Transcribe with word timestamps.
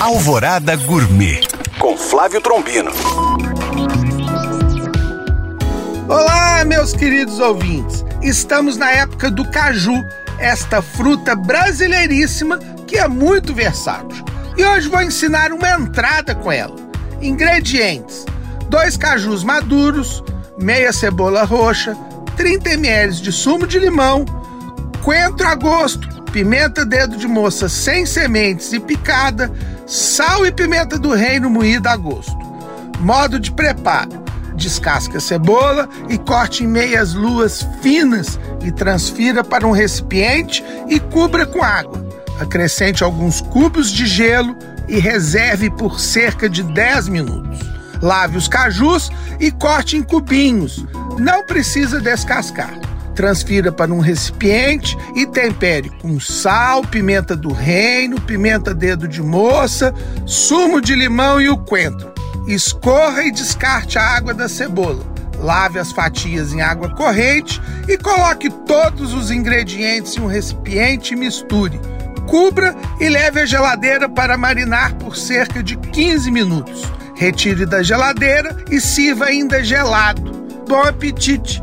Alvorada 0.00 0.76
Gourmet 0.76 1.42
com 1.78 1.94
Flávio 1.94 2.40
Trombino. 2.40 2.90
Olá, 6.08 6.64
meus 6.64 6.94
queridos 6.94 7.38
ouvintes. 7.38 8.02
Estamos 8.22 8.78
na 8.78 8.90
época 8.90 9.30
do 9.30 9.46
caju, 9.50 9.92
esta 10.38 10.80
fruta 10.80 11.36
brasileiríssima 11.36 12.58
que 12.86 12.96
é 12.96 13.06
muito 13.06 13.52
versátil. 13.52 14.24
E 14.56 14.64
hoje 14.64 14.88
vou 14.88 15.02
ensinar 15.02 15.52
uma 15.52 15.68
entrada 15.68 16.34
com 16.34 16.50
ela. 16.50 16.74
Ingredientes: 17.20 18.24
dois 18.70 18.96
cajus 18.96 19.44
maduros, 19.44 20.24
meia 20.58 20.94
cebola 20.94 21.44
roxa, 21.44 21.94
30 22.38 22.70
ml 22.70 23.12
de 23.16 23.30
sumo 23.30 23.66
de 23.66 23.78
limão, 23.78 24.24
coentro 25.02 25.46
a 25.46 25.54
gosto, 25.54 26.08
pimenta 26.32 26.86
dedo 26.86 27.18
de 27.18 27.28
moça 27.28 27.68
sem 27.68 28.06
sementes 28.06 28.72
e 28.72 28.80
picada, 28.80 29.52
sal 29.90 30.46
e 30.46 30.52
pimenta 30.52 30.96
do 30.96 31.12
reino 31.12 31.50
moída 31.50 31.90
a 31.90 31.96
gosto. 31.96 32.38
Modo 33.00 33.40
de 33.40 33.50
preparo: 33.50 34.22
descasque 34.54 35.16
a 35.16 35.20
cebola 35.20 35.88
e 36.08 36.16
corte 36.16 36.62
em 36.62 36.68
meias 36.68 37.12
luas 37.12 37.66
finas 37.82 38.38
e 38.62 38.70
transfira 38.70 39.42
para 39.42 39.66
um 39.66 39.72
recipiente 39.72 40.64
e 40.88 41.00
cubra 41.00 41.44
com 41.44 41.60
água. 41.60 42.08
Acrescente 42.38 43.02
alguns 43.02 43.40
cubos 43.40 43.90
de 43.90 44.06
gelo 44.06 44.56
e 44.88 45.00
reserve 45.00 45.68
por 45.70 45.98
cerca 45.98 46.48
de 46.48 46.62
10 46.62 47.08
minutos. 47.08 47.58
Lave 48.00 48.38
os 48.38 48.46
cajus 48.46 49.10
e 49.40 49.50
corte 49.50 49.96
em 49.96 50.02
cubinhos. 50.02 50.84
Não 51.18 51.44
precisa 51.44 52.00
descascar. 52.00 52.89
Transfira 53.20 53.70
para 53.70 53.92
um 53.92 53.98
recipiente 53.98 54.96
e 55.14 55.26
tempere 55.26 55.90
com 56.00 56.18
sal, 56.18 56.80
pimenta 56.80 57.36
do 57.36 57.52
reino, 57.52 58.18
pimenta 58.18 58.72
dedo 58.72 59.06
de 59.06 59.22
moça, 59.22 59.92
sumo 60.24 60.80
de 60.80 60.94
limão 60.94 61.38
e 61.38 61.46
o 61.50 61.58
coentro. 61.58 62.10
Escorra 62.46 63.22
e 63.24 63.30
descarte 63.30 63.98
a 63.98 64.16
água 64.16 64.32
da 64.32 64.48
cebola. 64.48 65.04
Lave 65.38 65.78
as 65.78 65.92
fatias 65.92 66.54
em 66.54 66.62
água 66.62 66.94
corrente 66.94 67.60
e 67.86 67.98
coloque 67.98 68.48
todos 68.48 69.12
os 69.12 69.30
ingredientes 69.30 70.16
em 70.16 70.22
um 70.22 70.26
recipiente 70.26 71.12
e 71.12 71.16
misture. 71.16 71.78
Cubra 72.26 72.74
e 72.98 73.10
leve 73.10 73.40
à 73.40 73.44
geladeira 73.44 74.08
para 74.08 74.38
marinar 74.38 74.94
por 74.94 75.14
cerca 75.14 75.62
de 75.62 75.76
15 75.76 76.30
minutos. 76.30 76.84
Retire 77.14 77.66
da 77.66 77.82
geladeira 77.82 78.56
e 78.70 78.80
sirva 78.80 79.26
ainda 79.26 79.62
gelado. 79.62 80.32
Bom 80.66 80.80
apetite! 80.80 81.62